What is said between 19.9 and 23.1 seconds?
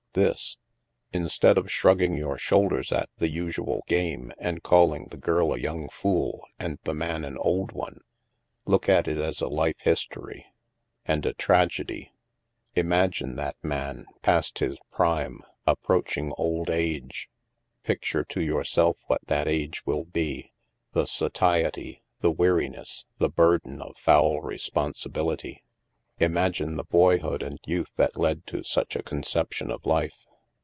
be, the satiety, the weariness,